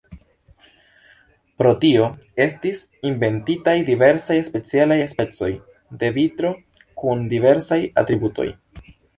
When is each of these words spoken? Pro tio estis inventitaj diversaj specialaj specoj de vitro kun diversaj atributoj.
Pro 1.61 1.73
tio 1.83 2.07
estis 2.45 2.81
inventitaj 3.11 3.75
diversaj 3.91 4.39
specialaj 4.49 4.99
specoj 5.13 5.51
de 6.05 6.11
vitro 6.19 6.55
kun 7.03 7.25
diversaj 7.37 7.81
atributoj. 8.05 8.51